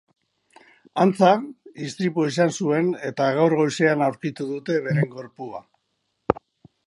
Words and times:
Antza, 1.03 1.33
istripua 1.87 2.31
izan 2.31 2.55
zuen, 2.63 2.89
eta 3.11 3.27
gaur 3.39 3.55
goizean 3.61 4.03
aurkitu 4.07 4.47
dute 4.53 4.79
bere 4.87 5.03
gorpua. 5.15 5.65